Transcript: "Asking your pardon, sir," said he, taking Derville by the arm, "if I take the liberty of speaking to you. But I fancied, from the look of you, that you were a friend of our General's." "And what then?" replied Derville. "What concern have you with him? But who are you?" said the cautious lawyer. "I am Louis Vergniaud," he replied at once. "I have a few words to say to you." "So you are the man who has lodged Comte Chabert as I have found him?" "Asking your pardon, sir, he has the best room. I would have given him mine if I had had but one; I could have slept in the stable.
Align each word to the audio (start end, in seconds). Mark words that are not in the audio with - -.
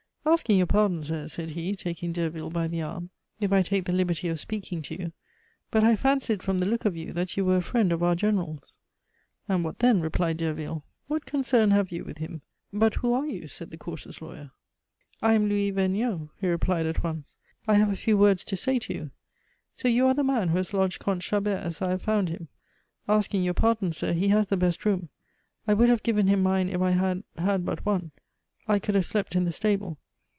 "Asking 0.23 0.57
your 0.59 0.67
pardon, 0.67 1.01
sir," 1.03 1.27
said 1.27 1.49
he, 1.49 1.75
taking 1.75 2.13
Derville 2.13 2.51
by 2.51 2.67
the 2.67 2.79
arm, 2.81 3.09
"if 3.39 3.51
I 3.51 3.63
take 3.63 3.85
the 3.85 3.91
liberty 3.91 4.27
of 4.27 4.39
speaking 4.39 4.83
to 4.83 4.93
you. 4.95 5.13
But 5.71 5.83
I 5.83 5.95
fancied, 5.95 6.43
from 6.43 6.59
the 6.59 6.65
look 6.67 6.85
of 6.85 6.95
you, 6.95 7.11
that 7.13 7.35
you 7.35 7.43
were 7.43 7.57
a 7.57 7.61
friend 7.61 7.91
of 7.91 8.03
our 8.03 8.13
General's." 8.15 8.77
"And 9.49 9.63
what 9.63 9.79
then?" 9.79 9.99
replied 9.99 10.37
Derville. 10.37 10.85
"What 11.07 11.25
concern 11.25 11.71
have 11.71 11.91
you 11.91 12.05
with 12.05 12.19
him? 12.19 12.43
But 12.71 12.93
who 12.95 13.13
are 13.13 13.25
you?" 13.25 13.47
said 13.47 13.71
the 13.71 13.77
cautious 13.79 14.21
lawyer. 14.21 14.51
"I 15.23 15.33
am 15.33 15.49
Louis 15.49 15.71
Vergniaud," 15.71 16.29
he 16.39 16.47
replied 16.47 16.85
at 16.85 17.03
once. 17.03 17.35
"I 17.67 17.73
have 17.73 17.89
a 17.91 17.95
few 17.97 18.15
words 18.15 18.43
to 18.43 18.55
say 18.55 18.77
to 18.77 18.93
you." 18.93 19.11
"So 19.73 19.87
you 19.87 20.05
are 20.05 20.13
the 20.13 20.23
man 20.23 20.49
who 20.49 20.57
has 20.57 20.71
lodged 20.73 20.99
Comte 20.99 21.23
Chabert 21.23 21.63
as 21.63 21.81
I 21.81 21.89
have 21.89 22.03
found 22.03 22.29
him?" 22.29 22.47
"Asking 23.09 23.43
your 23.43 23.55
pardon, 23.55 23.91
sir, 23.91 24.13
he 24.13 24.27
has 24.27 24.47
the 24.47 24.55
best 24.55 24.85
room. 24.85 25.09
I 25.67 25.73
would 25.73 25.89
have 25.89 26.03
given 26.03 26.27
him 26.27 26.43
mine 26.43 26.69
if 26.69 26.79
I 26.79 26.91
had 26.91 27.23
had 27.39 27.65
but 27.65 27.87
one; 27.87 28.11
I 28.67 28.77
could 28.77 28.93
have 28.93 29.07
slept 29.07 29.35
in 29.35 29.45
the 29.45 29.51
stable. 29.51 29.97